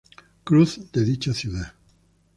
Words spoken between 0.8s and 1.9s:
de dicha ciudad.